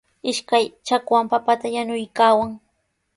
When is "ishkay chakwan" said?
0.29-1.25